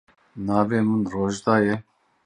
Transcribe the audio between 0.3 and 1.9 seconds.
Navê min Rojda ye.